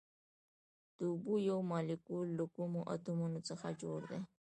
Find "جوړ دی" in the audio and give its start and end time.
3.81-4.19